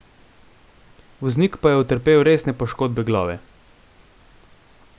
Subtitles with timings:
[1.25, 3.37] voznik pa je utrpel resne poškodbe glave